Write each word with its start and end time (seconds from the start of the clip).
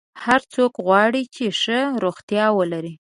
هر 0.25 0.41
څوک 0.53 0.73
غواړي 0.85 1.23
چې 1.35 1.45
ښه 1.61 1.79
روغتیا 2.03 2.45
ولري. 2.57 2.93